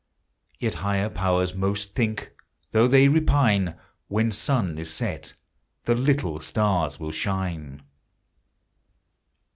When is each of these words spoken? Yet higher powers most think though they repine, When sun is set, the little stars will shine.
Yet 0.57 0.73
higher 0.81 1.11
powers 1.11 1.53
most 1.53 1.93
think 1.93 2.31
though 2.71 2.87
they 2.87 3.07
repine, 3.07 3.77
When 4.07 4.31
sun 4.31 4.79
is 4.79 4.91
set, 4.91 5.33
the 5.85 5.93
little 5.93 6.39
stars 6.39 6.99
will 6.99 7.11
shine. 7.11 7.83